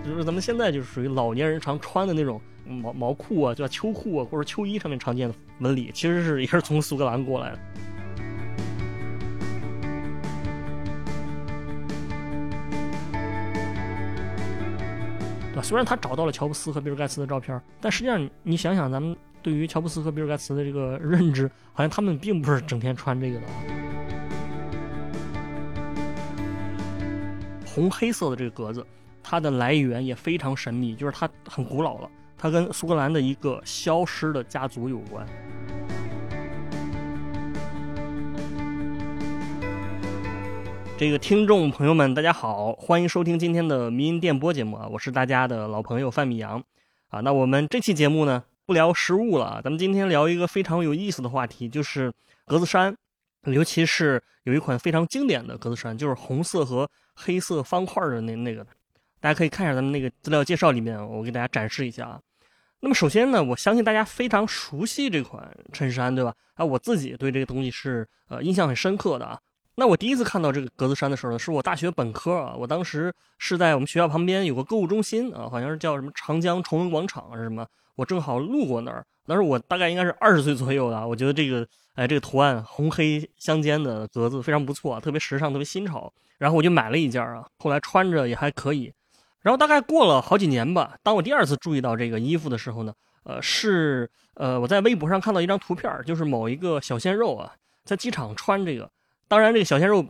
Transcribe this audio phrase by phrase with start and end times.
[0.00, 7.58] 就是咱们现在就是属于老年人常穿的那种毛毛裤啊，叫秋裤啊，或者秋衣上面常见的纹理，其实是也是从苏格兰过来的。
[15.52, 15.62] 对吧？
[15.62, 23.46] 虽然他找到了乔布斯和比尔盖茨的照片，但实际上你想想，咱们对于乔布斯和比尔盖茨的这个认知，好像他们并不是整天穿这个的。
[27.66, 28.86] 红黑色的这个格子，
[29.32, 35.26] 它的来源也非常神秘，就是它很古老了，它跟苏格兰的一个消失的家族有关。
[40.98, 46.62] 这个听众朋友们，大家好，欢迎收听今天的迷音电波节目啊，我是大家的老朋友范米阳
[47.08, 47.20] 啊。
[47.20, 52.12] 那我们这期节目呢，不聊食物了，咱们今天聊一个非常有意思的话题，就是
[52.44, 52.94] 格子衫，
[53.46, 56.86] 尤其是有一款非常经典的格子衫，就是红色和。
[57.14, 58.66] 黑色方块的那那个，
[59.22, 62.20] 大家可以看一下咱们那个资料介绍里面，我给大家展示一下啊。
[62.80, 66.34] 那么首先呢，我相信大家非常熟悉这款衬衫，对吧？
[66.54, 69.38] 啊，我自己对这个东西是呃印象很深刻的啊。
[69.76, 79.06] 那我第一次看到这个格子衫的时候呢，是我大学本科啊，我当时是在我们学校旁边有个购物中心啊，好像是叫什么长江崇文广场还是什么，我正好路过那儿。
[79.24, 86.12] 当时我大概应该是二十岁左右的，我觉得这个哎这个图案红黑相间的格子非常不错，特别时尚，特别新潮。
[86.38, 88.92] 然后我就买了一件啊，后来穿着也还可以。
[89.42, 92.92] 然后大概过了好几年吧，当我第二次注意到这个衣服的时候呢，
[93.24, 97.52] 呃，是呃我在微博上看到一张图片，就是某一个小鲜肉啊，
[97.84, 98.88] 在机场穿这个。
[99.28, 100.04] 当然，这个小鲜肉。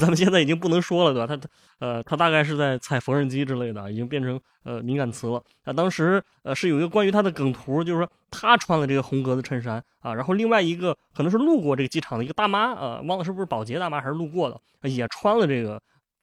[0.00, 1.26] 咱们现在已经不能说了，对吧？
[1.26, 1.46] 他他
[1.78, 5.42] 呃，他大概是在踩缝纫机之类的，已经变成呃敏感词了。
[5.62, 15.78] 啊，当时呃是有一个关于他的梗图，就是说他穿了这个红格子衬衫啊，然后另外一个可能是路过这个机场的一个大妈啊，忘了是不是保洁大妈还是路过的，也穿了这个。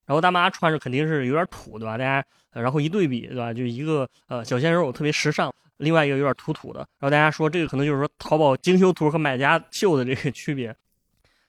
[0.06, 1.98] 然后大妈穿着肯定是有点土，对吧？
[1.98, 3.54] 大家然后一对比，对吧？
[3.54, 6.80] 就一个呃小鲜肉特别时尚，另外一个有点土土的。
[6.80, 10.76] 然后大家说这个可能就是说淘宝精修图和买家秀的这个区别。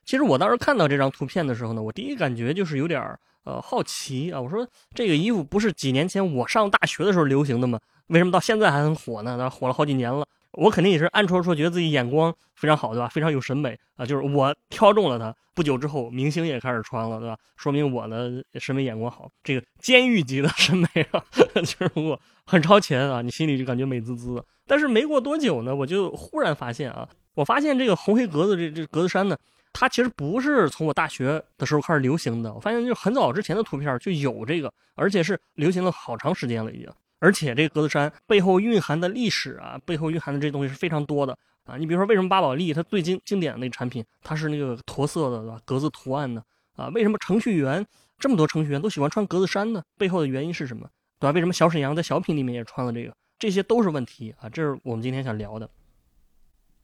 [0.04, 3.02] 其实我当时看到这张图片的时候呢，我第一感觉就是有点
[3.44, 4.41] 呃好奇啊。
[4.41, 7.80] 我说这个衣服不是几年前我上大学的时候流行的吗？
[8.08, 9.48] 为什么到现在还很火呢？
[9.48, 10.26] 火了好几年了。
[10.52, 13.08] 我肯定也是暗戳戳觉得自己眼光非常好，对吧？
[13.08, 15.34] 非常有审美啊，就是我挑中了它。
[15.54, 17.36] 不久之后，明星也开始穿了，对吧？
[17.56, 19.30] 说明我的审美眼光好。
[19.42, 21.22] 这个监狱级的 审美啊，
[21.54, 24.42] 就是我很超前啊，你心里就感觉美滋滋。
[24.66, 29.36] 但是没过多久呢，我就忽然发现啊，我发现这个红黑格子这这格子衫呢。
[29.74, 36.88] 它其实不是从我大学的时候开始流行的，我发现就很早之前的图片就有这个，而且是流行了好长时间了已经。
[37.22, 41.77] 而且这个格子衫背后蕴含的历史啊，背后蕴含的这东西是非常多的啊。
[41.77, 45.60] 你比如说，为什么巴宝莉它最经经典的那个产品，它是那个驼色的对吧？
[45.65, 46.43] 格子图案呢？
[46.75, 47.87] 啊，为什么程序员
[48.19, 49.81] 这么多程序员都喜欢穿格子衫呢？
[49.97, 50.84] 背后的原因是什么？
[51.21, 51.33] 对吧？
[51.33, 53.15] 为什么小沈阳在小品里面也穿了这个？
[53.39, 55.71] 这些都是问题啊，这是我们今天想聊的。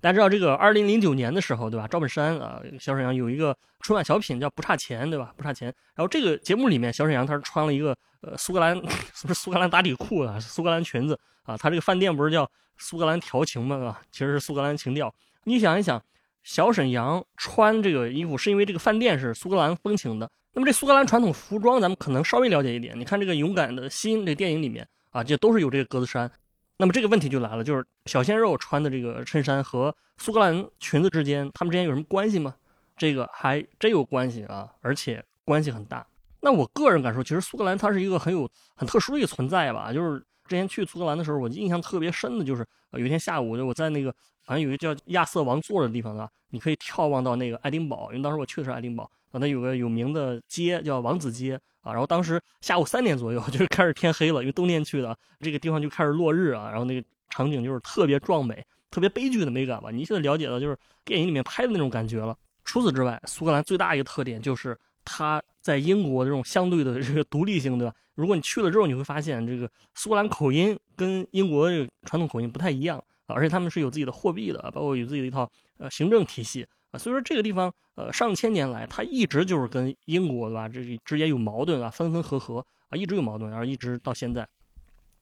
[0.00, 1.88] 大家知道这个二零零九年的时候，对吧？
[1.88, 5.34] 赵本山啊，小沈阳有一个春晚小品叫《不差钱》，对吧？
[5.36, 5.74] 不差钱。
[5.96, 11.56] 然后这个节目里面，小沈阳他是穿了一个呃苏格兰， 不是苏格兰打底裤啊，苏格兰裙子啊。
[11.56, 13.76] 他这个饭店不是叫苏格兰调情吗？
[13.76, 15.14] 啊，其实是苏格兰情调。
[15.44, 16.02] 你想一想，
[16.42, 20.30] 小沈阳穿这个衣服是因为这个饭店是苏格兰风情的。
[20.52, 22.98] 那么这苏格兰传统服装，咱们可能稍微了解一点。
[22.98, 26.30] 你看这个《勇敢的心》这电影里面啊，这都是有这个格子衫。
[26.76, 32.54] 那么这个问题就来了，就是小鲜肉穿的这个衬衫和苏格兰裙子之间，他们之间有什么关系吗？
[32.96, 36.04] 这个还真有关系啊，而且关系很大。
[36.40, 39.92] 那我个人感受，其实苏格兰它是一个很有很特殊的一个存在吧。
[39.92, 44.10] 就是之前去苏格兰的时候，我印象特别深的就是有一天下午，就我在那个
[44.44, 49.10] 好像有一个叫亚瑟王座的地方啊，你可以眺望到那个爱丁堡，因为当时我去的是爱丁堡。
[49.30, 60.74] 啊，那有个有名的街叫王子街啊，然后当时下午三点左右 就是开始天黑了，因为冬天去的，这个地方就开始落日啊，然后那个场景就是特别壮美，特别悲剧的美感吧，你现在了解到就是
[61.04, 62.34] 电影里面拍的那种感觉了。
[62.64, 64.74] 除此之外，苏格兰最大一个特点就是
[65.10, 67.94] 它在英国这种相对的这个独立性，对吧？
[68.14, 71.70] 如果你去了之后，你会发现这个苏格兰口音跟英国
[72.02, 76.66] 传统口音不太一样啊，而且他们是有自己的货币的，包括有自己的一套呃行政体系。
[76.90, 80.68] 啊，所以说这个地方，呃，上千年来，它一直就是跟英国，对吧？
[80.68, 84.48] 这之间有矛盾啊，分分合合啊，一直有矛盾，然后一直到现在。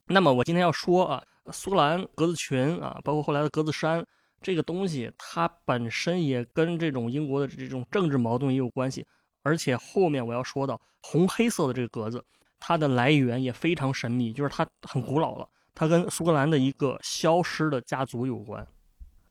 [0.07, 4.07] 那么我今天要说啊，苏格兰格子裙啊，包括后来的格子衫，
[4.41, 9.05] 这个东西它本身也跟这种英国的这种政治矛盾也有关系。
[9.47, 12.21] 而且后面我要说到红黑色的这个格子，
[12.59, 18.67] 它的来源也非常神秘，就是它很古老了，它跟苏格兰的一个消失的家族有关。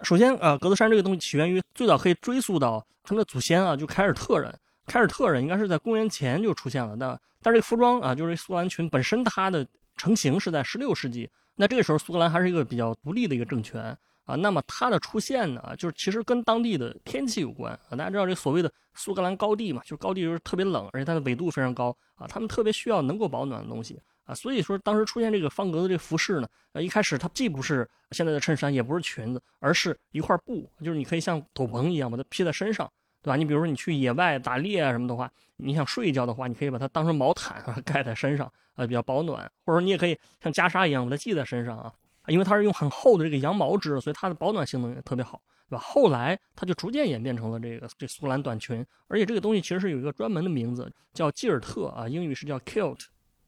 [0.04, 4.58] 首先，呃，格子衫这个东西起源于最早可以追溯到他们的祖先啊，就凯尔特人。
[4.86, 6.96] 凯尔特人应该是在公元前就出现了。
[6.98, 7.10] 但
[7.42, 9.68] 但是这个服装啊，就是苏格兰裙本身它的
[9.98, 14.36] 成型是在十六世纪，那这个时候苏格兰还是一个比较独立的一个政权啊。
[14.36, 17.96] 那么它的出现呢，就是其实跟当地的天气有关啊。
[17.96, 24.36] 大家知道这所谓的苏格兰高地嘛，就是高地就是特别冷，而且它的纬度非常高啊，他们特别需要能够保暖的东西啊。
[24.36, 32.92] 所以说当时出现这个方格子这服饰呢，呃，一开始它既不是现在的衬衫，也不是裙子，而是一块布，就是你可以像斗篷一样把它披在身上。
[33.22, 33.36] 对吧？
[33.36, 39.52] 你比如说你去野外打猎啊什么的话，你想睡一觉的话，你可以把它当成毛毯 盖在身上，呃，比较保暖。
[39.66, 41.92] 或者说你也可以像袈裟一样把它系在身上啊，
[42.28, 45.84] 因为它是用很厚的这个羊毛织的，所以它的保暖性能也特别好，对吧？
[45.84, 53.00] 后来它就逐渐演变成了这个这苏格兰短裙，而且这个东西其实是有一个专门的名字，叫吉尔特啊，英语是叫 kilt。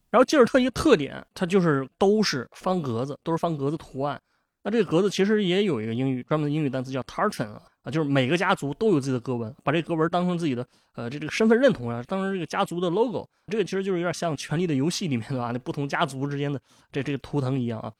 [0.09, 4.21] 然后吉尔特一个特点，它就是都是方格子，都是方格子图案。
[4.63, 7.61] 那这个格子其实也有一个英语专门的英语单词叫 tartan 啊。
[7.83, 13.25] 啊，就是每个家族都有自己的格纹，把这个格纹当成自己的呃这这个身份认同啊，当成这个家族的 logo。
[13.49, 16.59] 这个其实就是有点像《权力的游戏》里面的吧，那不同家族之间的
[16.91, 17.93] 这这个图腾一样啊，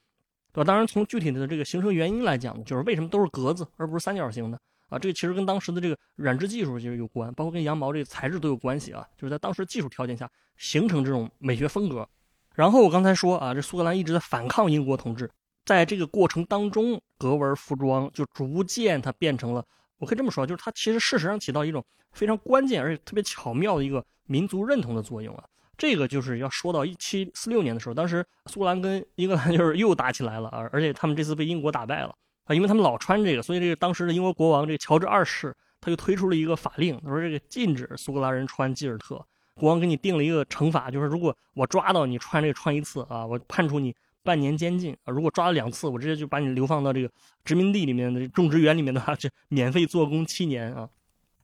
[0.51, 0.65] 对吧？
[0.65, 4.59] 当然，从具体的这个形成原因来讲，就是为什么都是格子而不是三角形的
[4.89, 4.97] 啊？
[4.97, 9.05] 这个其实跟当时的这个染织技术其实有关，包括跟羊毛这个材质都有关系啊。
[9.15, 12.07] 就是在当时技术条件下形成这种美学风格。
[12.55, 15.29] 然后我刚才说啊，这苏格兰一直在反抗英国统治。
[15.63, 19.63] 在这个过程当中，格纹服装就逐渐它变成了，
[19.97, 25.43] 我可以这么说，就是它其实事实上起到一种非常关键而且特别巧妙的一个民族认同的作用啊。
[25.77, 32.15] 这个就是要说到一七四六年的时候，当时苏格兰跟英格兰 就是又打起来了啊，而且他们这次被英国打败了
[32.45, 39.23] 啊，因为他们老穿这个，所以这个当时的英国国王这个乔治二世他就推出了一个法令，他说这个禁止苏格兰人穿吉尔特，
[39.55, 43.95] 国王给你定了一个惩罚，就是如果我抓到你穿这个穿一次啊，我判处你。
[44.23, 45.07] 半年监禁啊！
[45.13, 47.09] 如果抓了两次，我直接就把你流放到这个
[47.45, 50.89] 殖民地里面的种植园里面的话，就免费做工七年啊！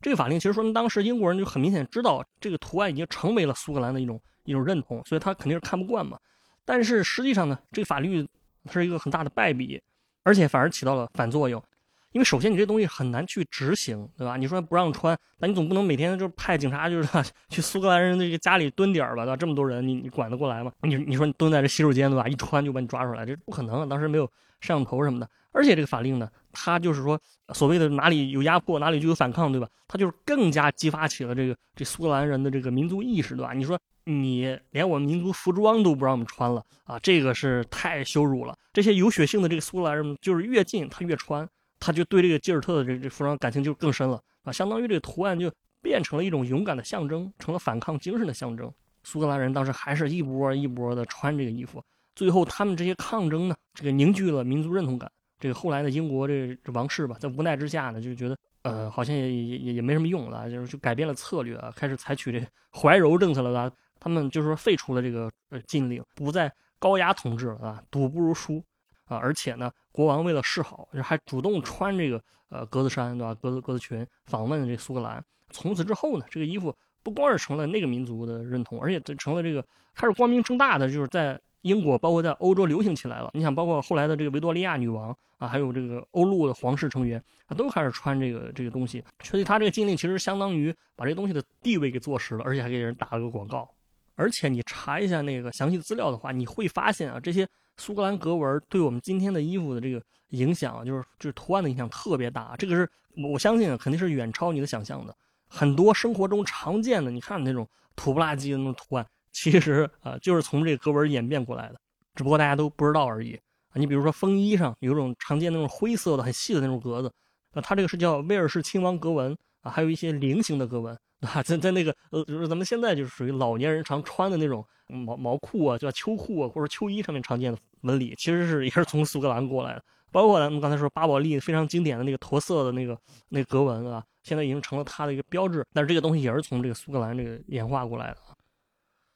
[0.04, 6.20] 这个法令其实说明当时英国人就很明显知道这个图案已经成为了苏格兰的一种一种认同，所以他肯定是看不惯嘛。
[6.66, 8.28] 但是实际上呢，这个法律
[8.66, 9.82] 它是一个很大的败笔，
[10.24, 11.64] 而且反而起到了反作用。
[12.12, 14.38] 因为首先你这东西很难去执行，对吧？
[14.38, 19.24] 你说不让穿，那你总不能每天就派警察就是去苏格兰人的这个家里蹲点儿吧？
[19.26, 19.36] 对吧？
[19.38, 20.72] 这么多人，你你管得过来吗？
[20.82, 22.28] 你你说你蹲在这洗手间，对吧？
[22.28, 23.90] 一穿就把你抓出来，这不可能。
[23.90, 24.26] 当时没有
[24.60, 27.18] 摄像头什么的，而且这个法令呢，它就是说
[27.54, 29.70] 所谓的哪里有压迫，哪里就有反抗，对吧？
[29.88, 33.54] 它就是更加激发起了这个这苏格兰人的这个民族意识，对吧？
[33.54, 38.58] 你说你连我们民族服装都不让我们穿了啊，这个是太羞辱了。
[38.74, 41.48] 这些有血性的这个苏格兰人，就是越近他越穿。
[41.80, 45.52] 他就对这个吉尔特的这这服装感情就更深了啊，相当于这个图案就
[45.82, 48.72] 变成了一种勇敢的象征，成了反抗精神的象征。
[49.04, 51.84] 苏格兰人当时还是一波一波的穿这个衣服，
[52.16, 55.12] 最后他们这些抗争呢，这个凝聚了民族认同感。
[55.44, 63.76] 这个后来的英国这这王室吧，在无奈之下呢，就觉得呃好像也也也也没什么用了，就是就改变了策略啊，开始采取这怀柔政策了吧？
[64.00, 66.50] 他们就是说废除了这个呃禁令，不再
[66.80, 68.64] 高压统治了啊，赌不如输。
[69.04, 73.36] 啊，而且呢，国王为了示好，还主动穿这个呃格子衫，对吧？
[73.36, 75.22] 格子格子裙访问这苏格兰。
[75.50, 76.74] 从此之后呢，这个衣服
[77.04, 79.62] 不光是成了那个民族的认同，而且成了这个
[79.94, 83.32] 开始光明正大的，就是在英国，包括在欧洲流行起来了。
[83.34, 89.04] 你想，包括后来的这个维多利亚女王啊，还有这个欧陆的皇室成员啊，都开始穿这个这个东西。
[89.24, 93.70] 所以他这个禁令其实相当于把这个东西的地位给坐实了，而且还给人打了个广告。
[94.16, 97.48] 而且你查一下那个详细资料的话，你会发现啊，这些。
[97.78, 102.54] 苏格兰格纹对我们今天的衣服的这个影响，就是就是图案的影响特别大。
[102.56, 105.16] 这个是我相信肯定是远超你的想象的。
[105.48, 109.04] 很多生活中常见的，你看那种土不拉几的那种图案，
[109.34, 111.76] 其实啊就是从这个格纹演变过来的，
[112.16, 113.74] 只不过大家都不知道而已啊。
[113.74, 117.12] 你比如说风衣上有一种常见那种灰色的很细的那种格子，
[117.52, 120.98] 啊，它这个是叫威尔士亲王格纹啊，还有一些菱形的格纹。
[121.22, 129.82] 啊，在在那个呃，就是咱们现在就是属于老年人常穿的那种毛毛裤啊，叫秋裤啊，或者秋衣上面常见的纹理，其实是也是从苏格兰过来的。
[130.12, 133.00] 包括咱们刚才说巴宝莉非常经典的那个驼色的那个
[133.30, 135.66] 那格纹啊，现在已经成了它的一个标志。
[135.72, 138.18] 但是这个东西也是从这个苏格兰这个演化过来的。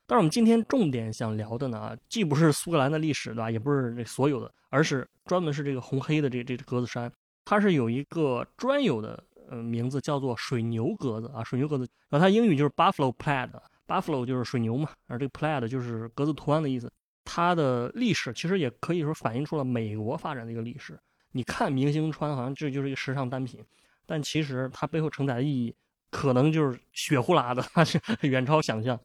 [0.07, 3.51] 但是我们今天重点想聊的呢，既不是苏格兰的历史，对吧？
[3.51, 7.11] 也不是这所有的，而是专门是这个红黑的这这格子衫，
[7.45, 9.23] 它是有一个专有的。
[9.49, 16.91] 呃，名字叫做水牛格子啊，水牛格子，然后它英语就是 buffalo plaid，buffalo 就是水牛嘛，而这个 plaid 就是格子图案的意思。
[17.23, 20.99] 它的历史其实也可以说反映出了美国发展的一个历史。
[21.31, 23.63] 你看明星穿，好像这就是一个时尚单品，
[24.05, 25.73] 但其实它背后承载的意义，
[26.11, 28.99] 可能就是血呼啦的， 它是远超想象。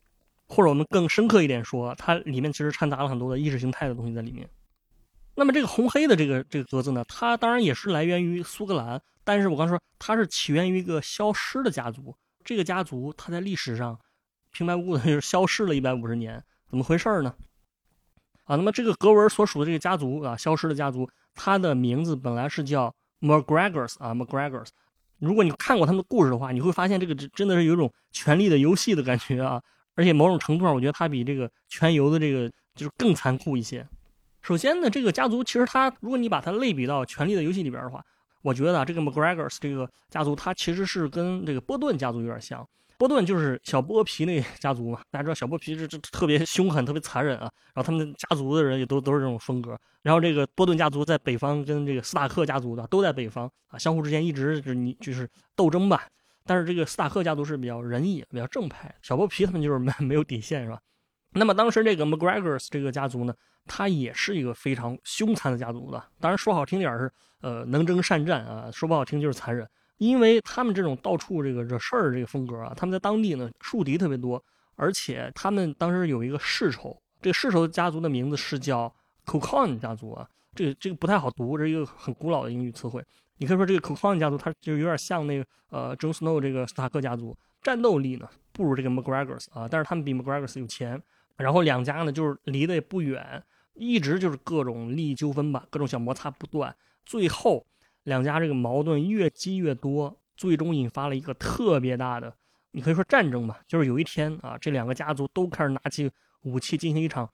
[0.52, 4.46] 或者我们更深刻一点说，它里面其实掺杂了很多的意识形态的东西在里面。
[5.34, 9.00] 那么这个红黑的这个这个格子呢，它当然也是来源于苏格兰。
[9.24, 13.98] 但是我刚说它是起源于一个消失的家族，这个家族它在历史上
[14.52, 17.34] 平白无故的 就是消失了一百五十年，怎么回事呢？
[18.44, 18.56] 啊。
[18.56, 24.68] 那么这个格文所属的这个家族啊，消失的家族，它的名字本来是叫 McGregor's 啊，McGregor's。
[25.18, 29.62] 如果你看过他们的故事的话，你会发现这个真的是有一种权力的游戏的感觉啊。
[29.94, 33.86] 而且某种程度上，我觉得它比这个全游的这个就是更残酷一些。
[34.40, 38.04] 首先呢，这个家族其实它，如果你把它类比到《权力的游戏》里边的话，
[38.42, 42.66] 我觉得啊，这个 McGregor's 这个家族，它其实是跟这个波顿家族有点像。
[42.98, 47.50] 波顿就是小剥皮那家族嘛，大家知道小剥皮是这特别凶狠、特别残忍啊。
[47.74, 49.76] 然后他们家族的人也都都是这种风格。
[50.02, 56.06] 然后这个波顿家族在北方跟这个斯塔克家族的都在北方啊，相互之间一直就是你就是斗争吧。
[56.44, 60.80] 但是这个斯塔克家族是比较仁义、比较正派，小剥皮他们就是没 没有底线，是吧？
[61.34, 63.34] 那么当时这个 McGregor's 这个家族呢？
[63.64, 67.08] 他也是一个非常凶残的家族的，当然说好听点是，
[67.42, 69.64] 呃，能征善战啊，说不好听就是残忍。
[69.98, 74.44] 因为他们这种到处这个惹事儿这个风格啊，他们在当地呢树敌特别多，
[74.74, 78.92] 而且他们当时有一个世仇，这个世仇家族的名字是叫
[79.24, 83.04] Cocon 家族啊，这个这个不太好读，这是一个很古老的英语词汇。
[83.38, 91.02] 你可以说这个 Cocon 家族，它就有点像那个呃 Jon Snow 这个斯塔克家族，战斗力呢不如这个 McGregor's 啊，但是他们比 McGregor's 有钱，
[91.36, 93.42] 然后两家呢就是离得也不远。
[93.74, 97.66] 一直就是各种利益纠纷吧，各种小摩擦不断，最后
[98.02, 102.36] 两家这个矛盾越积越多，最终引发了一个特别大的，
[102.72, 103.60] 你可以说战争吧。
[103.66, 106.10] 就是有一天啊，这两个家族都开始拿起
[106.42, 107.26] 武器进行一场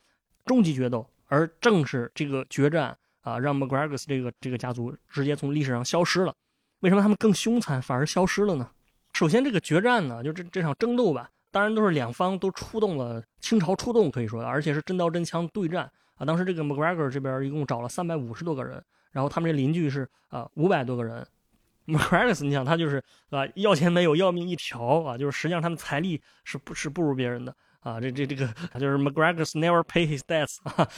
[0.47, 6.35] 终极决斗，而正是这个决战啊，让 McGregor 这个这个家族直接从历史上消失了。
[6.81, 8.71] 为什么他们更凶残，反而消失了呢？
[9.15, 15.91] 首先，这个决战呢，就这这场争斗吧，当然都是两方都出动了，倾巢出动可以说，而且是真刀真枪对战。
[16.15, 21.27] 啊，当时这个 McGregor 这边一共找了三百五十多个人，然后他们这邻居是啊五百多个人。
[21.87, 28.01] McGregor 你想他就是啊要钱没有要命一条啊，就是实际上他们财力是不是不如别人的啊？
[28.01, 28.47] 这这这个
[28.79, 30.89] 就是 McGregor's never pay his debts 啊，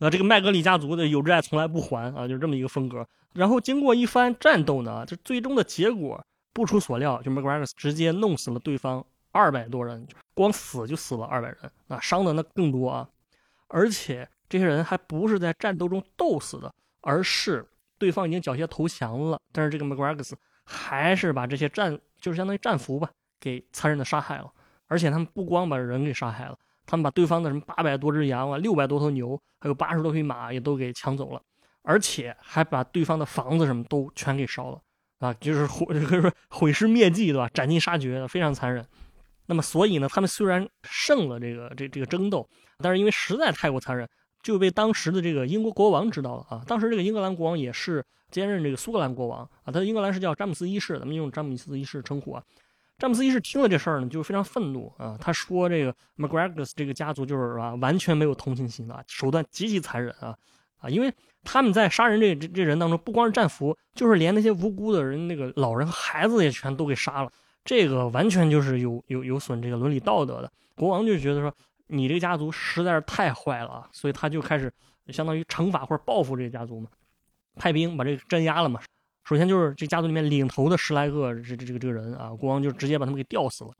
[0.00, 3.06] 啊这个麦格里家族的有债从来不还啊，就是这么一个风格。
[3.32, 13.08] 然后经过一番战斗呢，这最终的结果不出所料，就 McGregor 直接弄死了对方二百多人，光死就死了二百人，啊伤的那更多啊，
[13.68, 14.28] 而且。
[14.50, 17.64] 这些人还不是在战斗中斗死的，而是
[17.98, 19.40] 对方已经缴械投降了。
[19.52, 24.52] 但是这个 McGregor 还是把这些战，就是相当于战俘吧，给残忍的杀害了。
[24.90, 31.40] 而且他们不光把人给杀害了，他们把对方的什么八百多只羊啊、六百多头牛，还有八十多匹马也都给抢走了，
[31.82, 34.80] 而且还把对方的房子什么都全给烧了
[35.20, 37.48] 啊，就是毁，可以说毁尸灭迹，对吧？
[37.54, 38.84] 斩尽杀绝的，非常残忍。
[39.46, 42.46] 那么，所以呢，他们虽然胜了这个这这个争斗，
[42.78, 44.06] 但是因为实在太过残忍。
[44.42, 46.64] 就被当时的这个英国国王知道了啊！
[46.66, 52.42] 当时这个英格兰国王也是兼任这个苏格兰国王啊，他的英格兰是叫詹姆斯一世，咱们用詹姆斯一世称呼啊。
[53.00, 60.36] 詹姆斯一世听了这事儿呢，就非常愤怒啊，他说这个 McGregor 这个家族就是啊，完全没有同情心啊，手段极其残忍啊
[60.76, 60.88] 啊！
[60.88, 67.32] 因为他们在杀人这这这人当中，不光是战俘，就是连那些无辜的人，那个老人和孩子也全都给杀了，
[67.64, 70.52] 这个完全就是有有有损这个伦理道德的。
[70.76, 71.52] 国王就觉得说。
[71.92, 74.72] 你这个家族实在是太坏了啊，所以他就开始
[75.08, 76.88] 相当于惩罚或者报复这个家族嘛，
[77.56, 78.80] 派兵把这个镇压了嘛。
[79.30, 83.70] 首先就是这家族里面领头的十来个这这这个这个人啊，国王就直接把他们给吊死了。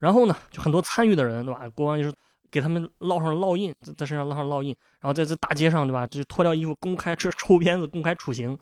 [0.00, 1.68] 然后呢，就很多参与的人对吧？
[1.68, 2.12] 国王就是
[2.50, 8.58] 给他们烙上烙印，在在身上烙上烙印，然后在这大街上对吧，就脱掉衣服公开这抽鞭子公开处刑。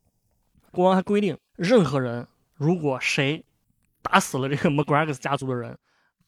[0.73, 3.43] 国王还规定，任何人如果谁
[4.02, 5.75] 打死了这个 McGregor 家族的人，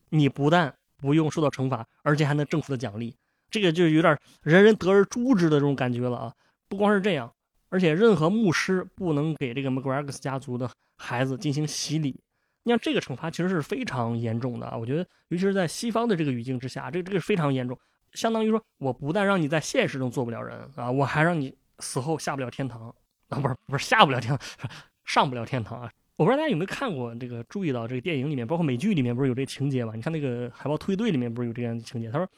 [0.08, 3.14] 你不但不用受到惩罚，而且还能政府的奖励，
[3.50, 6.32] 这个就有点人人得而诛之的这种感觉了啊！
[6.66, 7.30] 不光是这样，
[7.68, 12.20] 而且任何牧师不能给这个 McGregor 家族的孩子进行洗礼。
[12.64, 14.76] 你像这个惩罚其实是非常严重的啊！
[14.76, 17.78] 我觉得，尤其是在西方的这个语境之下，这个这个非常严重，
[18.12, 22.94] 相当于说我不但让你在现实中做不了人啊，我还让你死后下不了天堂
[23.28, 23.38] 啊！
[23.38, 24.38] 不是不是下不了天，
[25.06, 25.90] 上不了天堂啊！
[26.16, 29.92] 我不知道大家有没有看过这个，注意到这个电影里面，包括美剧里面，不是有这情节吗？
[29.94, 32.10] 你看那个海豹突击队里面不是有这样的情节？
[32.10, 32.28] 他说，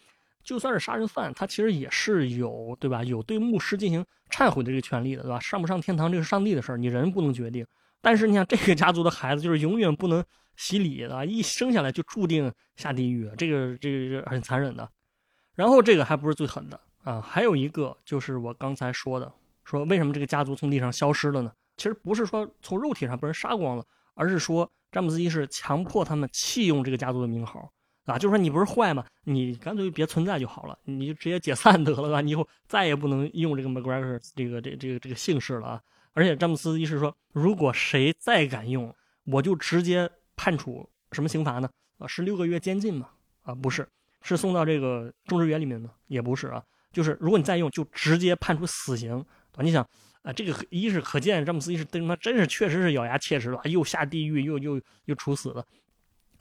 [0.42, 3.02] 就算是杀人犯，他其实也是有，对吧？
[3.04, 5.38] 有对牧师进行忏悔的这个权利的，对吧？
[5.40, 7.66] 上不上天堂，这是上帝的事儿，你人不能决定。
[8.00, 10.24] 但是你像这个家族的孩子，就是永远不能
[10.56, 14.88] 洗礼的，一生下来就注定下地狱，这个这个很残忍的。
[15.54, 19.30] 然后这个还不是最狠的啊，还有一个就是我刚才说的，
[19.64, 21.52] 说为什么这个家族从地上消失了呢？
[21.76, 27.70] 其实不是说从肉体上被人杀光了，而是说詹姆斯一世强迫他们弃用这个家族的名号，
[28.10, 29.04] 啊，就是说你不是坏吗？
[29.24, 35.80] 你干脆别存在就好了，你就直接解散得了吧，你以后再也不能用这个 McGregor 这个这这个这个姓氏了啊！
[36.12, 38.92] 而且詹姆斯一世说，如果谁再敢用，
[39.24, 41.70] 我就直接判处什么刑罚呢？
[41.98, 43.10] 啊，是六个月监禁吗？
[43.42, 43.86] 啊，不是，
[44.22, 45.90] 是送到这个种植园里面呢？
[46.08, 46.62] 也不是啊，
[46.92, 49.24] 就是如果你再用，就直接判处死刑，
[49.54, 49.62] 啊？
[49.62, 49.86] 你想
[50.22, 55.64] 啊，这个一是可见詹姆斯一世他妈真是确实是咬牙切齿了，又下地狱又又又处死了。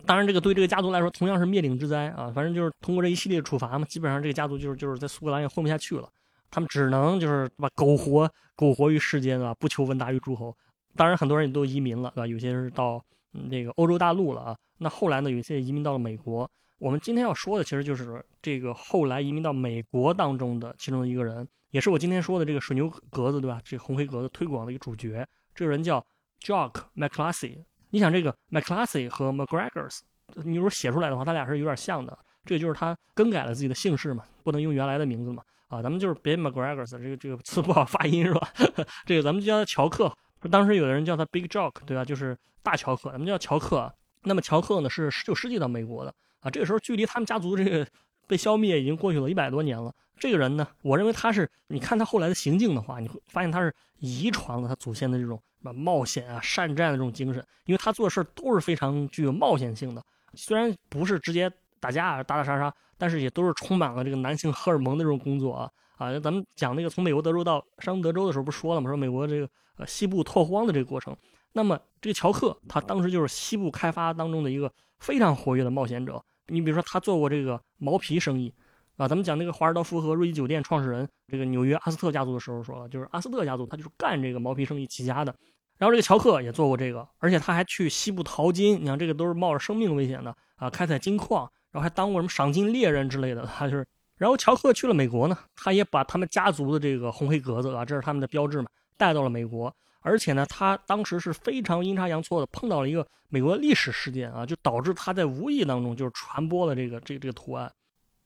[0.05, 2.31] 当然，这个对这个家族来说同样是灭顶之灾啊！
[2.33, 6.09] 反正就是通过这一系列处罚嘛，基本上这个家族就是就是在苏格兰也混不下去了，
[6.49, 10.55] 他们只能就是把苟活苟活于世间啊，不求闻达于诸侯。
[10.95, 12.27] 当然，很多人也都移民了，对吧？
[12.27, 14.57] 有些是到那个欧洲大陆了啊。
[14.77, 16.49] 那后来呢，有些移民到了美国。
[16.79, 23.61] 我们今天要说的其实就是这个后来移民到美国当中的其中一个人，也是我今天说的这个水牛格子，对吧？
[23.65, 26.03] 这个红黑格子推广的一个主角，这个人叫
[26.41, 27.65] Jock McCluskey。
[27.89, 29.99] 你想这个 McCluskey 和 McGregor's，
[30.43, 32.17] 你如果写出来的话，他俩是有点像的。
[32.45, 35.43] 这就是他更改了自己的姓氏嘛，不能用原来的名字嘛。
[35.67, 38.49] 啊，咱们就是别 McGregor's，这个这个词不好发音是吧？
[39.05, 40.11] 这个咱们就叫他乔克。
[40.49, 42.03] 当时有的人叫他 Big Jock，对吧？
[42.03, 43.93] 就是大乔克，咱们叫乔克。
[44.23, 46.49] 那么乔克呢，是十九世纪到美国的啊。
[46.49, 47.85] 这个时候距离他们家族这个
[48.29, 49.91] 被消灭已经过去了一百多年了。
[50.19, 55.73] 这个人呢，我认为他是，你看他后来的行径的话，你会发现他是遗传了他祖先的这种什么。
[55.73, 60.03] 冒险啊，善战的这种精神，因为他做事都是非常具有冒险性的。
[60.35, 66.19] 虽然不是直接打架、打打杀杀，但是也都是充满了这个男性荷尔蒙的这种工作啊啊！
[66.19, 68.89] 咱们讲那个从美国德州到山德州的时候，不说了吗？
[68.89, 71.15] 说美国这个呃西部拓荒的这个过程。
[71.53, 76.23] 那么这个乔克，他当时就是西部开发当中的一个非常活跃的冒险者。
[76.49, 78.53] 你比如说，他做过这个毛皮生意
[78.97, 79.07] 啊。
[79.07, 85.33] 咱们讲那个华尔道夫和瑞吉酒店创始人这个纽约阿斯特家族的时候说了，就是阿斯特家族他就是干这个毛皮生意起家的。
[85.77, 88.81] 然后这个乔克也做过这个，而且他还去西部淘金。
[88.81, 93.45] 你看，这个都是冒着生命危险的啊，开采金矿，然后还当过什么赏金猎人之类的。
[93.45, 93.87] 他就是，
[94.17, 99.73] 然后乔克去了美国呢，他也把他们家族的这个红黑格子啊，这是他们的标志嘛，带到了美国。
[100.01, 107.71] 而且呢，他当时是非常阴差阳错的碰到了一个美国历史事件啊，就导致他在无意当中就是传播了这个这个、这个图案。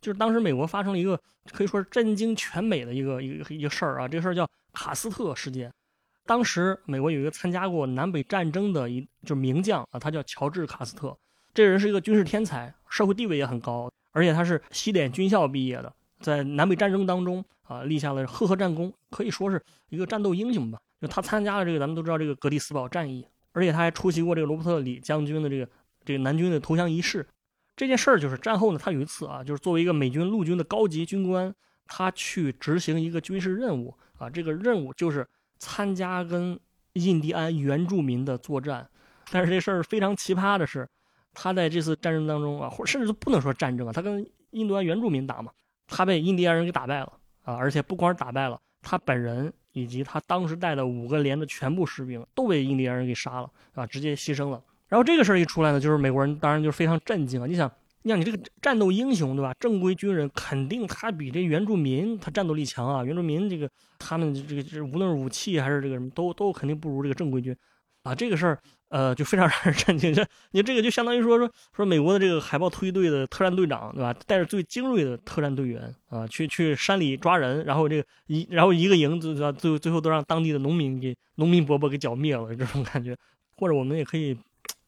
[0.01, 1.19] 就是当时美国发生了一个
[1.51, 5.71] 可以说是震惊全美的一个一个一个事儿啊，这个事儿叫卡斯特事件。
[6.25, 11.17] 当时美国有一个参加过南北战争的一就是名将啊，他叫乔治卡斯特。
[11.53, 20.79] 这个人是一个军事天才，社会地位也很高，而且他是西点军校毕业的，在南北战争当中啊立下了赫赫战功，可以说是一个战斗英雄吧。
[21.07, 25.67] 他参加了这个咱们都知道这个格里斯堡战役，而且他还出席过这个罗伯特李将军的这个
[26.05, 27.27] 这个南军的投降仪式。
[27.75, 31.53] 这件事儿就是战后呢，他有一次啊，就是作为一个美军陆军的高级军官，
[31.85, 35.27] 他去执行一个军事任务啊，这个任务就是。
[35.59, 36.59] 参加跟
[36.91, 38.85] 印第安原住民的作战，
[39.31, 40.85] 但是这事儿非常奇葩的是，
[41.33, 45.53] 他在这次战争当中啊，或甚至都不能说战争啊，他跟印第安原住民打嘛，
[45.87, 47.13] 他被印第安人给打败了
[47.43, 54.63] 啊，而且不光是打败了，他本人以及他当时带的五个连的全部士兵都被印第安人给杀了啊，直接牺牲了。
[54.87, 57.69] 然后这个事儿一出来呢，就是美国人当然就非常震惊啊，你想。
[58.05, 59.53] 像你这个战斗英雄，对吧？
[59.61, 63.01] 正规军人肯定他比这原住民他战斗力强啊。
[63.01, 67.55] 原住民这个他们这个这无论是武器还是这个什么，都都肯定不如这个正规军
[68.03, 68.13] 啊。
[68.13, 68.59] 这个事儿
[68.93, 70.13] 呃就非常 让人震惊。
[70.13, 74.13] 这你这个就相当于说说说美国的这个海豹突击队的特战队长，对吧？
[74.27, 83.17] 带着最精锐的特战队员啊，去去山里抓人，然后这个一然后一个营最最最后都让当地的农民给农民伯伯给剿灭了，这种感觉。
[83.55, 84.37] 或者我们也可以。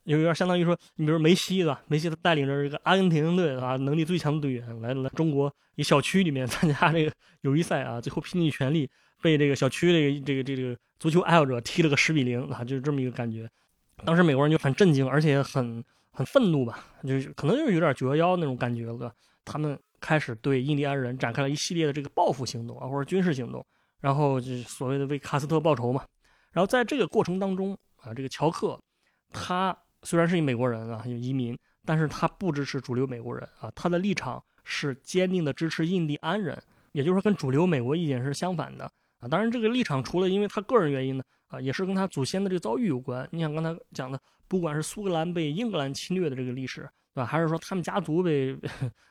[0.06, 1.82] 有点相当于说，你比如梅西对吧？
[1.88, 8.88] 梅西他带领着这个阿根廷队啊，能力最强的队员来来中国一小区里面 参加这个友谊赛啊，最后拼尽全力
[9.24, 13.50] 被这个小区这个这个这个足球爱好者踢了个十比零啊，就是这么一个感觉。
[14.04, 19.14] 当时美国人就很震惊，而且很很愤怒吧，就是可能就是有点九幺幺那种感觉了。
[19.46, 23.66] 他们开始对印第安人展开了一系列的这个报复行动啊，或者军事行动，
[24.02, 26.04] 然后就是所谓的为卡斯特报仇嘛。
[26.52, 28.80] 然后在这个过程当中啊，这个乔克
[29.32, 29.78] 他。
[30.04, 36.56] 虽然是一美国人啊，有移民，但是他不支持主流美国人啊，他的立场是坚定的支持印第安人，
[36.92, 38.86] 也就是说跟主流美国意见是相反的
[39.20, 39.28] 啊。
[39.28, 43.28] 当然，这个立场除了因为他个人原因呢，啊，也是跟他祖先的这个遭遇有关。
[43.32, 46.82] 你想刚才讲的，不管是苏格兰被英格兰侵略的这个历史，
[47.14, 47.26] 对吧？
[47.26, 48.58] 还是说他们家族被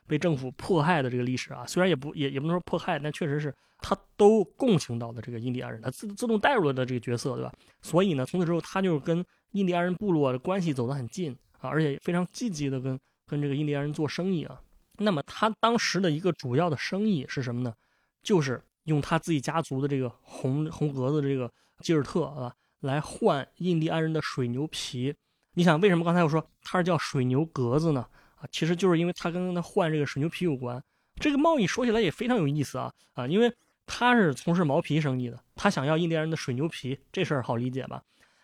[0.07, 1.65] 被政府迫害的这个历史啊？
[1.67, 7.53] 虽然也不也也不能说迫害，但确实是他都共情到的这个印第安人，他自自动带入了的这个角色，对吧？
[7.83, 9.25] 所以呢，从此之后他就跟。
[9.55, 14.61] 印第安人部落的关系走得很近啊，而且非常积极的跟跟这个印第安人做生意啊。
[14.99, 17.73] 那么他当时的一个主要的生意是什么呢？
[18.21, 21.49] 就是用他自己家族的这个红红格子这个
[21.85, 25.15] 吉尔特啊，来换印第安人的水牛皮。
[25.53, 28.07] 你想为什么刚才我说他是叫水牛格子呢？
[28.37, 30.83] 啊，其实就是因为他跟他换这个水牛皮有关。
[31.17, 33.55] 这个贸易说起来也非常有意思啊啊，因为
[33.87, 38.03] 他是从事毛皮生意的，他想要印第安人的水牛皮，这事儿好理解吧？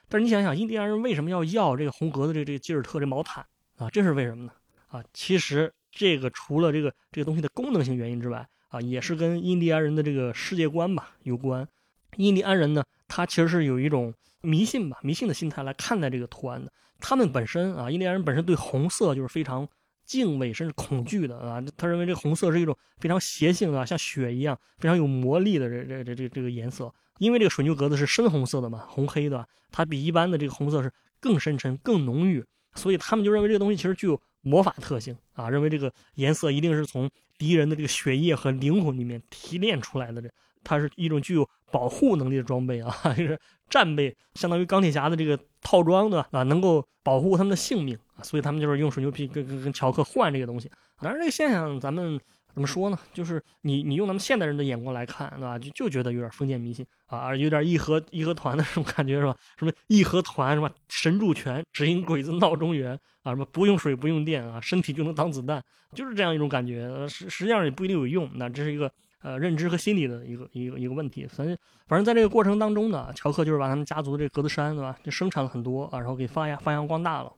[0.09, 3.44] 但是你想想，印第安人为什么要要这个红格子这这个吉尔特这毛毯
[3.76, 3.88] 啊？
[3.90, 4.53] 这是为什么呢？
[4.88, 11.66] 啊，其实这个除了这个这个东西的功能性原因之外啊，也是跟印第安人的这个世界观吧有关。
[12.16, 16.73] 印第安人呢，他其实是有一种迷信吧，迷信的心态来看待这个图案的。
[16.99, 19.66] 他们本身啊，印第安人本身对红色就是非常
[20.05, 21.62] 敬畏甚至恐惧的啊。
[21.77, 26.92] 他认为这个红色是一种非常邪性啊，像血一样非常有魔力的这这这这这个颜色。
[27.18, 32.42] 因为这个水牛格子是深红色的嘛，红黑的，它比一般的这个红色是更深沉、更浓郁，
[32.75, 40.31] 所以他们就认为这个东西其实具有魔法特性啊，认为这个颜色一定是从敌人的这个血液和灵魂里面提炼出来的，这
[40.62, 50.70] 它是一种具有保护能力的装备啊， 就是战备，相当于钢铁侠的这个套装的啊，能够保护他们的性命啊，所以他们就是用水牛皮跟跟跟乔克换这个东西。
[51.01, 52.20] 当然，这个现象咱们。
[52.53, 52.99] 怎么说呢？
[53.14, 55.57] 就是你你用咱们现代人的眼光来看，对吧？
[55.57, 59.37] 就就觉得有点封建迷信啊，有点义和义和团的那种感觉，是吧？
[59.57, 62.92] 什么义和团，什么神助拳，只因鬼子闹中原
[63.23, 65.62] 啊，什么不用水不用电啊，身体就能挡子弹，
[65.94, 67.07] 就是这样一种感觉。
[67.09, 71.26] 实实际上也不一定有用，那这是一个呃认知和心理的一个一个一个问题。
[71.26, 71.56] 反正
[71.87, 74.98] 反正在这个过程当中呢，乔克就是把他们家族的这格子衫，对吧？
[75.02, 77.33] 就生产了很多啊，然后给发扬发扬光大了。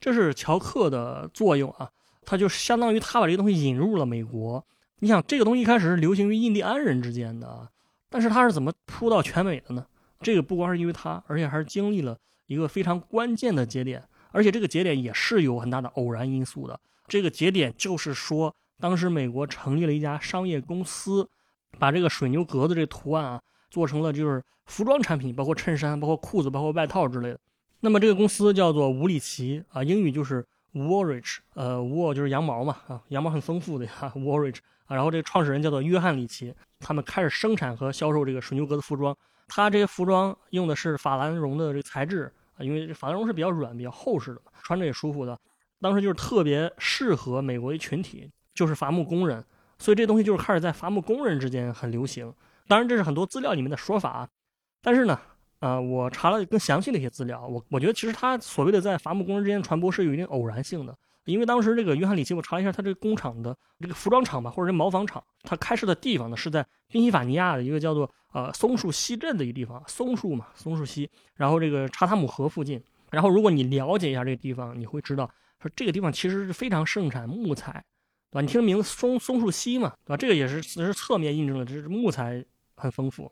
[0.00, 1.90] 这是乔克的作用啊。
[2.26, 4.64] 他就相当于他把这个东西引入了美国。
[5.00, 7.68] 你想，这个东西一开始是流行于印第安人之间的啊，
[8.08, 9.84] 但是他是怎么铺到全美的呢？
[10.20, 16.80] 这个不光是因为他，而且还是经历了一个非常关键的节点，而且这个节点也是有很大的偶然因素的。
[17.06, 21.28] 这个节点就是说，当时美国成立了一家商业公司，
[21.78, 27.40] 把这个水牛格子这图案啊做成了就是服装产品，包括衬衫、包括裤子、包括外套之类的。
[27.80, 30.44] 那么这个公司叫做吴里奇啊，英语就是。
[30.74, 34.56] Woolrich，呃，wool 就是羊毛嘛，啊， 羊毛很丰富的呀，Woolrich
[34.86, 39.16] 啊，然后这个创始人叫做约翰里奇，他们开始生产和销售这个水牛格子服装。
[39.46, 42.24] 他这些服装用的是法兰绒的这个材质
[42.56, 45.38] 啊，因为法兰绒是比较软、比较厚实的，穿着也舒服的。
[45.80, 49.44] 当时就是特别适合美国一群体，就是伐木工人，
[49.78, 52.32] 所以这东西就是开始在伐木工人之间很流行。
[52.68, 54.28] 当然这是很多资料里面的说法，
[54.80, 55.20] 但是呢。
[55.60, 75.30] 啊，我查了更详细的一些资料，我我觉得其实他所谓的在伐木工人之间传播是有一定偶然性的，因为当时这个约翰里奇，我查了一下，他这个工厂的这个服装厂吧，或者是毛纺厂，他开设的地方呢是在宾夕法尼亚的一个叫做呃松树溪镇的一个地方，松树嘛，松树溪，然后这个查塔姆河附近，然后如果你了解一下这个地方，你会知道
[75.62, 77.82] 说这个地方其实是非常盛产木材，
[78.40, 80.16] 你听名字松松树溪嘛，对吧？
[80.16, 82.44] 这个也是只是侧面印证了这是木材
[82.76, 83.30] 很丰富。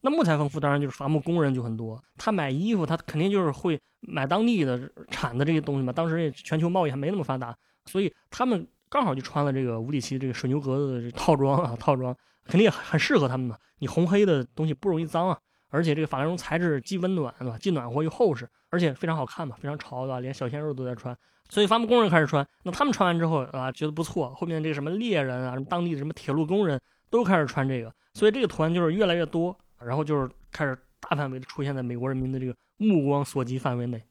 [0.00, 2.02] 那木材丰富，当然就是伐木工人就很多。
[2.18, 5.92] 他买衣服，他肯定就是会买当地的产的这些东西嘛。
[5.92, 7.56] 当时也全球贸易还没那么发达，
[7.86, 13.56] 所以他们刚好就穿了这个五里奇这个水牛格子的套装啊，套装肯定也很适合他们嘛。
[13.78, 15.38] 你红黑的东西不容易脏啊，
[15.70, 20.20] 而且这个法兰绒材质既温暖对吧，既暖和又厚实，而且非常好看嘛，非常潮对吧？
[20.20, 21.16] 连小鲜肉都在穿，
[21.54, 22.44] 所以伐木工人开始穿。
[22.64, 29.56] 那他们穿完之后啊，觉得不错，后面这个什么猎人啊，什么当地的什么铁路工人都开始穿这个，所以这个图案就是越来越多。
[29.78, 34.02] 然后就是开始大范围的出现在美国人民的这个目光所及范围内，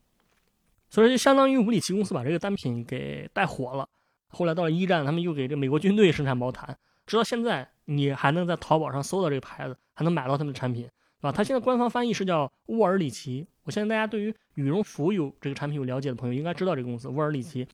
[0.89, 3.89] 所以就相当于五里奇公司把这个单品给带火了。
[4.29, 10.91] 后来到了一战，他们又给这美国军队生产毛毯，直到现在你还能在淘宝上搜到这个牌子，还能买到他们的产品，是
[11.23, 11.31] 吧？
[11.33, 13.45] 它现在官方翻译是叫沃尔里奇。
[13.63, 17.67] 我相信大家对于羽绒服有这个产品有了解的朋友，应该知道这个公司沃尔里奇。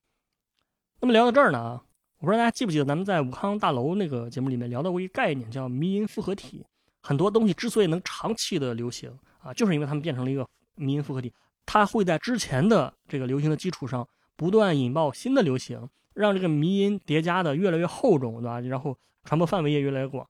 [1.01, 1.81] 那么聊到这儿呢，
[2.19, 6.65] 我不知道大家记不记得咱们在武康大楼那个节目里面聊到过一个概念，叫迷因复合体。
[7.01, 9.09] 很多东西之所以能长期的流行
[9.41, 11.33] 啊，就是因为它们变成了一个迷因复合体，
[11.65, 18.59] 它会在之前的这个流行的基础上不断引爆新的流行，让这个迷因叠加的越来越厚重，对吧？
[18.59, 20.27] 然后传播范围也越来越广。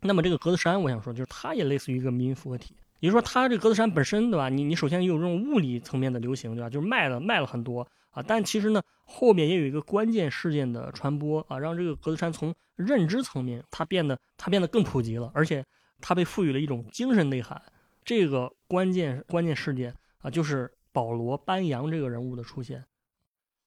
[0.00, 4.48] 那么这个格子衫，我想说，就是它也类似于一个迷因复合体，也就说，它这格子衫本身，对吧？
[4.48, 6.70] 你你首先有这种物理层面的流行，对吧？
[6.70, 15.64] 就是卖了卖了很多啊，但其实呢，后面也有一个关键事件的传播啊，让这个格子衫从认知层面它变得它变得更普及了，而且。
[16.00, 17.62] 它被赋予了一种精神内涵，
[18.04, 22.84] 这个关键关键事件啊，就是保罗·班扬这个人物的出现。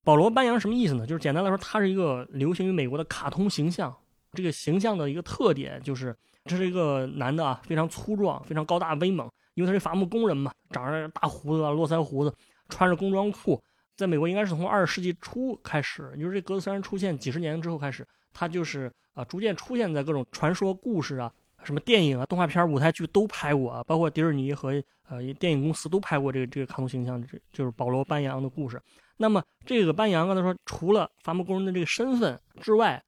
[0.04, 1.08] 保罗·班扬什么意思呢？
[1.08, 3.96] 就是简单来说，他是一个流行于美国的卡通形象。
[4.34, 6.16] 这个形象的一个特点就是，
[6.48, 12.34] 这是一个男的啊，非常粗壮，非常高大威猛，因为他是伐木工人嘛，长着大胡子啊，络腮胡子，
[12.70, 13.62] 穿着工装裤。
[13.96, 21.32] 在美国，应该是从二十世纪初开始，就是这格子衫出现几十年之后开始，他就是啊，逐渐出现在各种传说故事啊。
[21.64, 24.72] 什么电影啊、动画片、舞台剧都拍过啊，包括迪士尼和
[25.10, 28.80] 呃电影公司都拍过这个这个卡通形象，这就是保罗·班扬的故事。
[29.18, 33.04] 那么这个班扬刚才说，除了伐木工人的这个身份之外，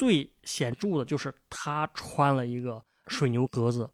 [0.00, 3.86] 最显著的就是他穿了一个水牛格子，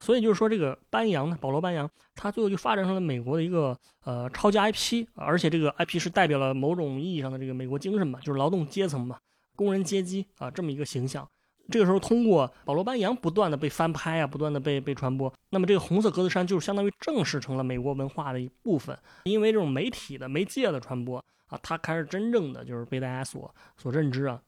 [0.00, 9.20] 所以就是说这个班扬呢，保罗·班扬，他最后就发展成了美国的一个呃超级 IP，而且这个 IP 是代表了某种意义上的这个美国精神嘛，就是劳动阶层嘛，
[9.54, 11.28] 工人阶级啊这么一个形象。
[11.70, 18.98] 这个时候通过保罗·班扬不断的被翻拍啊，不断的被被传播，那么这个红色格子衫就是相当于正式成了美国文化的一部分。
[19.22, 24.42] 因为这种媒体的媒介的传播啊，它开始真正的就是被大家所所认知啊。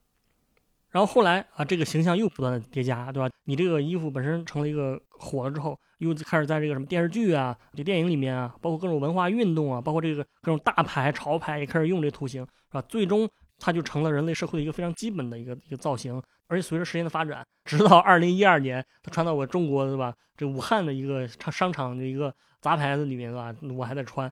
[0.95, 3.29] 然后后来啊，这个形象又不断的叠加，对吧？
[3.43, 12.81] 你这个衣服本身成了一个火了之后，又开始在这个什么电视剧啊、这电影里面啊，包括各种文化运动啊，包括这个各种大牌潮牌也开始用这图形，是吧？
[12.83, 13.29] 最终
[13.59, 16.21] 它就成了人类社会的一个非常基本的一个一个造型。
[16.47, 20.15] 而且随着时间的发展，直到二零一二年，它穿到我中国，对吧？
[20.37, 23.53] 这武汉的一个商场的一个杂牌子里面，对吧？
[23.75, 24.31] 我还在穿。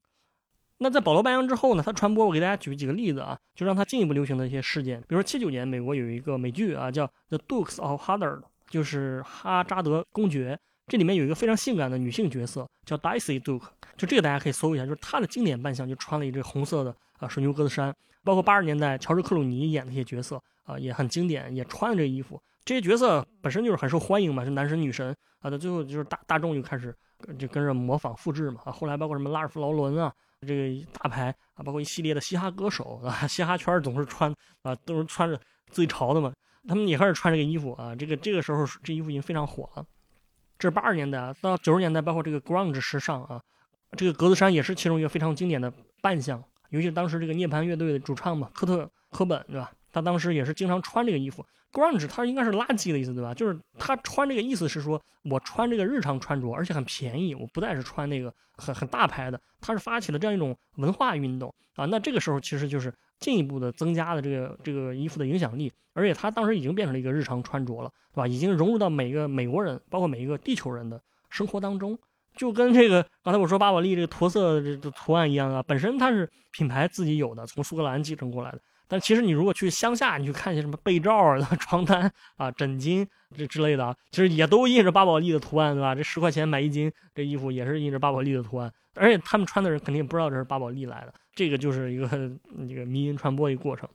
[0.79, 1.83] 那在保罗·班扬之后呢？
[1.85, 4.99] 他传播，我给大家举几个例子啊，就让他进一步流行的一些事件。
[5.01, 10.59] 比如说七九年，美国有一个美剧啊，叫《The Dukes of Hazzard》，就是哈扎德公爵。
[10.87, 13.67] 这里面有一个非常性感的女性角色，叫 Daisy Duke。
[13.95, 17.95] 就这个大家可以搜一下，就是她的经典扮相，就穿了一只红色的啊水牛格子衫。
[18.25, 22.41] 包括八十年代乔治·克鲁尼演的一些角色啊，也很经典，也穿了这衣服。
[22.65, 25.49] 这些角色本身就是很受欢迎嘛，是男神女神啊。
[25.49, 26.93] 到最后就是大大众就开始
[27.37, 28.61] 就跟着模仿复制嘛。
[28.65, 30.13] 啊，后来包括什么拉尔夫·劳伦啊。
[30.43, 35.39] 这个大牌啊，包括一系列的嘻哈歌手啊，嘻哈圈总是穿啊，都是穿着
[35.71, 36.33] 最潮的嘛。
[36.67, 37.95] 他们也开始穿这个衣服啊。
[37.95, 39.85] 这个这个时候，这衣服已经非常火了。
[40.59, 43.41] 这是八十年代啊，到九十年代，包括这个 grunge 时尚啊，
[43.97, 46.41] 这个格子衫也是其中一个非常经典的扮相。
[46.69, 49.71] 尤其是当时这个涅槃乐队的主唱嘛，科特·科本，对吧？
[49.93, 51.45] 他当时也是经常穿这个衣服。
[51.71, 53.33] grunge 它应该是垃圾的意思，对吧？
[53.33, 59.41] 就是他穿这个意思是说我穿这个日常穿着，而且很便宜，我不再是穿那个很很大牌的。
[59.59, 61.85] 他是发起了这样一种文化运动啊。
[61.85, 68.27] 那这个时候其实就是进一步的增加了这个这个衣服的影响力，而且他当时已经变成了一个日常穿着了，对吧？
[68.27, 71.01] 已经融入到每个美国人，包括每一个地球人的
[71.31, 71.97] 生活当中，
[72.35, 78.61] 就跟这个刚才我说巴宝莉这个驼色这图案一样啊，本身它是品牌自己有的，从苏格兰继承过来的。
[78.93, 83.03] 但其实你如果去乡下，你去看一些什么被罩啊、 床单啊、枕巾
[83.35, 85.95] 这之类的啊，其实也都印着巴宝莉的图案，对吧？
[85.95, 92.07] 这十块钱买一斤，这衣服也是印着巴宝莉的图案，而且他们穿的人肯定不知道这是巴宝莉来的，这个就是一个
[92.69, 93.89] 这个迷因传播一个过程。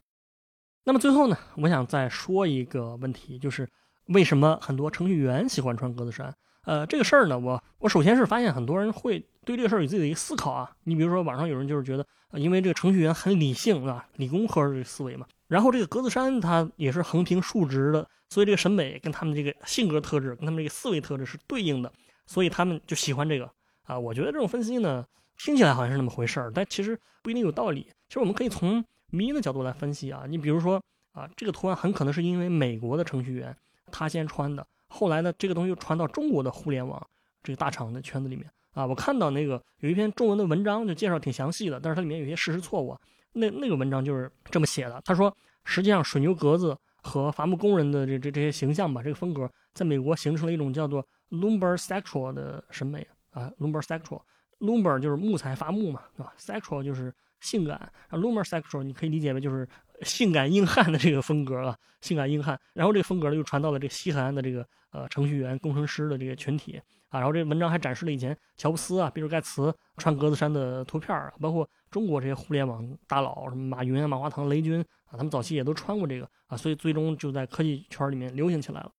[0.82, 3.68] 那么最后呢，我想再说一个问题，就是
[4.06, 6.34] 为什么很多程序员喜欢穿格子衫？
[6.64, 10.70] 呃，这个事儿呢，我我首先是发现很多人会对这个事儿有自己的一个思考啊。
[10.84, 12.06] 你比如说网上有人就是觉得。
[12.34, 15.26] 因为这个程序员很理性啊，理工科的思维嘛。
[15.46, 21.90] 然后这个格子衫它也是横平竖直的，所以这个审美跟他们这个性格特质、跟他们这个思维特质是对应的，
[22.26, 23.50] 所以他们就喜欢这个
[23.84, 23.98] 啊。
[23.98, 25.02] 我觉得这种分析呢，
[25.38, 27.84] 听起来好像是那么回事儿，但其实不一定有道理。
[28.08, 30.24] 其实我们可以从民的角度来分析啊。
[30.28, 30.78] 你比如说
[31.12, 33.56] 啊，这个图案很可能是因为美国的程序员
[33.90, 37.02] 他先穿的，后来呢，这个东西又传到中国的互联网
[37.42, 38.44] 这个大厂的圈子里面。
[38.78, 42.96] 啊，我看到那个有一篇中文的文章，就介绍挺详细的，但是它里面有些事实错误。
[43.32, 59.68] 那那个文章就是这么写的，他说，实际上水牛格子和伐木工人的这这这些形象吧，这个风格在美国形成了一种叫做 lumber sexual 的审美啊，lumber sexual，lumber 就是木材伐木嘛，对吧？sexual 就是性感，，lumber sexual 你可以理解为就是
[60.02, 62.56] 性感硬汉的这个风格啊，性感硬汉。
[62.74, 66.80] 然后这个风格呢又传到了这个西海岸的这个呃程序员、工程师的这个群体。
[67.08, 78.90] 啊，然后这文章还展示了以前乔布斯啊、比尔盖茨穿格子衫的图片儿，包括中国这些互联网大佬，什么马云啊、马化腾、雷军啊，他们早期也都穿过这个啊，所以最终就在科技圈里面流行起来了。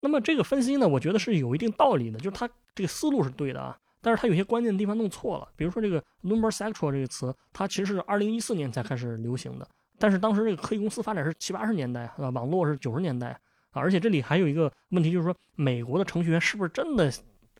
[0.00, 5.48] 那么这个分析呢，我觉得是有一定道理的，就是他这个思路是对的啊，但是他有些关键的地方弄错了。
[5.56, 13.38] 比如说这个 “lumber sexual” 这个词，它其实是二零一四年才开始流行的，但是当时这个科技公司发展是七八十年代啊，网络是九十年代。
[13.70, 17.12] 啊，而且这里还有一个问题，就是说美国的程序员是不是真的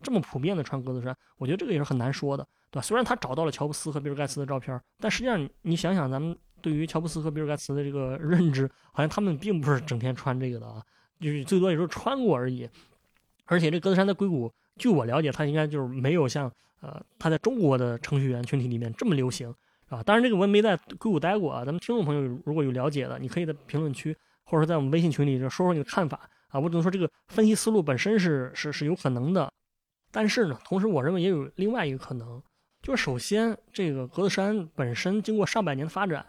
[0.02, 1.16] 这么普遍的穿格子衫？
[1.36, 2.82] 我觉得这个也是很难说的，对吧？
[2.82, 10.82] 虽然他找到了乔布斯和比尔盖茨的照片，但实际上你想想，咱们对于乔布斯和比尔盖茨的这个认知，好像他们并不是整天穿这个的啊，
[11.20, 12.68] 就是最多也是穿过而已。
[13.44, 19.52] 而且这格子衫在硅谷，据我了解，它应该就是没有像呃它在中国的程序员群体里面这么流行，
[19.88, 20.02] 啊。
[20.02, 24.16] 当然这个我也没在硅谷待过啊，咱们听众朋友如果有了解的，你可以在评论区。
[24.48, 29.52] 或者说在我们微信群里就说说你的看法啊，我只能说这个分析思路本身是是是有可能的，
[30.10, 32.42] 但是呢，同时我认为也有另外一个可能，
[32.80, 36.24] 就是首先这个格子衫本身经过上百年的发展，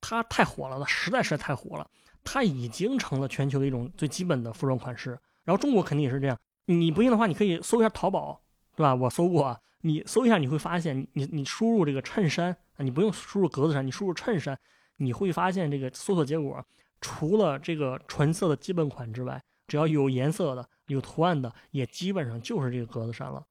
[0.00, 1.90] 它太火了，它实在实在太火了，
[2.22, 5.18] 它已经成了全球的一种最基本的服装款式。
[5.42, 8.40] 然后中国肯定也是这样，你不信的话，你可以搜一下淘宝，
[8.76, 8.94] 对吧？
[8.94, 14.56] 我搜过，你搜一下你会发现，你你输入这个衬衫啊，你不用输入格子衫，你输入衬衫，
[14.98, 16.64] 你会发现这个搜索结果。
[17.04, 23.44] 除了这个纯色的基本款之外，只要有颜色的、有图案的，也基本上就是这个格子衫了。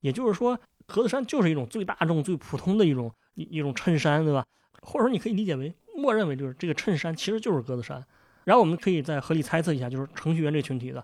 [0.00, 0.54] 也就是说，
[0.86, 4.44] 格子衫就是一种最大众、最普通的一种一一种衬衫，对吧？
[4.82, 8.04] 或者说你可以理解为，默认为就是这个衬衫其实就是格子衫。
[8.44, 11.02] 然后我们可以再合理猜测一下，就是程序员这群体的，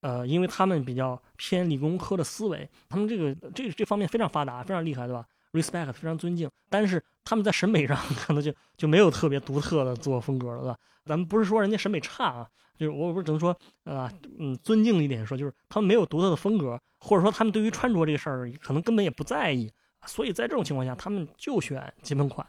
[0.00, 10.78] 呃，因为他们比较偏理工科的思维，他们这个这这方面非常发达，非常厉害，对吧？respect 非常尊敬，但是他们在审美上 可能就就没有特别独特的自我风格了，对吧？
[11.06, 19.72] 咱们不是说人家审美差啊，就是我不是只能说啊，嗯，尊敬一点说，就是他们没有独特的风格，或者说他们对于穿着这个事儿可能根本也不在意，
[20.06, 22.46] 所以在这种情况下，他们就选基本款。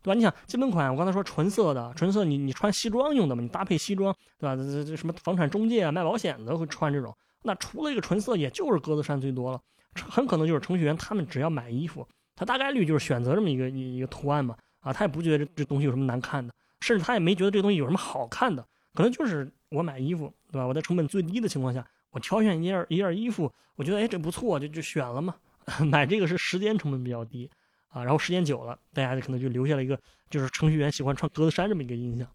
[0.00, 0.14] 对吧？
[0.14, 3.42] 你想基本款，我刚才说纯色的，纯色你你穿西装用的嘛？
[3.42, 4.54] 你搭配西装，对吧？
[4.54, 7.14] 这这什么房产中介啊、卖保险的会穿这种。
[7.42, 9.60] 那除了一个纯色，也就是格子衫最多了。
[10.08, 12.06] 很可能就是程序员他们只要买衣服，
[12.38, 14.56] 他大概率就是选择这么一个一一个图案嘛。
[14.80, 18.64] 啊，他也不觉得这这东西有什么难看的，甚至他也没觉得这东西有什么好看的。
[18.94, 20.64] 可能就是我买衣服，对吧？
[20.64, 25.34] 我在成本最低的情况下，我挑选一件一件衣服，我觉得哎这不错，就就选了嘛。
[25.90, 27.50] 买这个是时间成本比较低。
[27.88, 29.98] 啊，然后时间久了，大家可能就留下了一个
[30.30, 32.26] 就是程序员喜欢穿格子衫这么一个印象。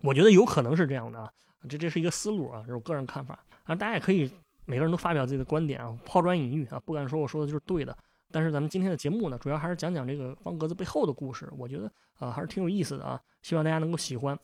[0.00, 1.30] 我觉得有可能是这样的啊，
[1.68, 3.74] 这这是一个思路啊，这是我个人看法啊。
[3.74, 4.30] 大家也可以
[4.64, 7.96] 每个人都发表自己的观点啊，抛砖引玉啊，不敢说我说的就是对的。
[8.32, 14.38] 但是咱们今天的节目呢，主要还是讲讲这个方格子背后的故事，我觉得啊还是挺有意思的啊，希望大家能够喜欢。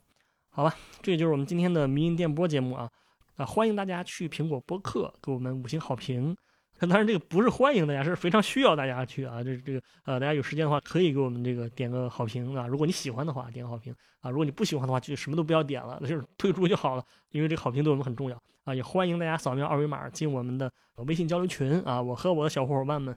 [0.48, 2.90] 好吧，这就是我们今天的迷音电波节目啊
[3.36, 6.36] 啊，欢迎大家去苹果播客给我们五星好评。
[6.80, 9.42] 当然，这个不是欢迎大家，是非常需要大家去啊。
[9.42, 12.66] 这这个呃，大家有时间的话，可以给我们这个点个好评啊。
[12.66, 14.28] 如果你喜欢的话，点个好评啊。
[14.28, 17.02] 如果你不喜欢的话，就什么都不要点了，那就是 退出就好了。
[17.30, 18.74] 因为这个好评对我们很重要啊。
[18.74, 22.00] 也欢迎大家扫描二维码进我们的微信交流群啊。
[22.00, 23.16] 我和我的小伙伴们